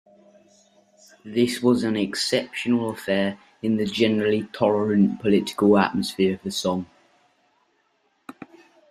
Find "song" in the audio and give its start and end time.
6.49-6.87